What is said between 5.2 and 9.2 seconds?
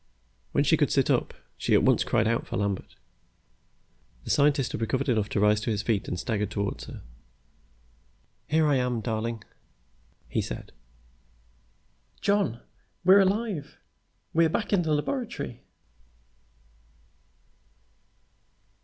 to rise to his feet and stagger toward her. "Here I am,